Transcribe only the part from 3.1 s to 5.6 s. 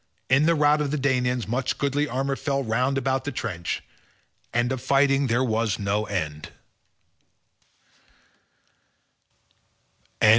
the trench, and of fighting there